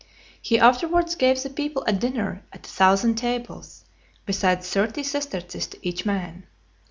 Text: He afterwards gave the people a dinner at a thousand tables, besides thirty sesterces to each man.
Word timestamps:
He 0.41 0.57
afterwards 0.57 1.13
gave 1.13 1.43
the 1.43 1.49
people 1.51 1.83
a 1.85 1.93
dinner 1.93 2.41
at 2.51 2.65
a 2.65 2.69
thousand 2.71 3.19
tables, 3.19 3.85
besides 4.25 4.67
thirty 4.67 5.03
sesterces 5.03 5.67
to 5.67 5.77
each 5.87 6.07
man. 6.07 6.47